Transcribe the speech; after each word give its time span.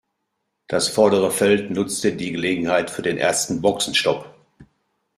Das 0.65 0.87
vordere 0.89 1.29
Feld 1.29 1.69
nutzte 1.69 2.13
die 2.13 2.31
Gelegenheit 2.31 2.89
für 2.89 3.03
den 3.03 3.19
ersten 3.19 3.61
Boxenstopp. 3.61 4.33